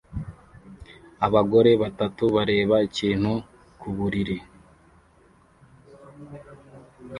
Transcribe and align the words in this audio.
Abagore 1.25 1.71
batatu 1.81 2.23
bareba 2.35 2.75
ikintu 2.87 3.33
ku 3.79 3.87
buriri 3.95 4.37